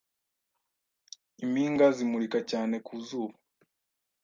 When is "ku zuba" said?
2.85-3.35